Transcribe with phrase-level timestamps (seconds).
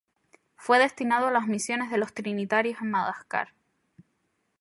[0.55, 3.49] Fue destinado a las misiones de los trinitarios en Madagascar.